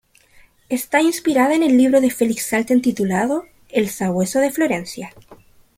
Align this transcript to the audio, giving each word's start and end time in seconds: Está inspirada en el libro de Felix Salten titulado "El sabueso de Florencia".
Está 0.67 0.99
inspirada 1.03 1.53
en 1.53 1.61
el 1.61 1.77
libro 1.77 2.01
de 2.01 2.09
Felix 2.09 2.47
Salten 2.47 2.81
titulado 2.81 3.45
"El 3.69 3.87
sabueso 3.87 4.39
de 4.39 4.49
Florencia". 4.49 5.13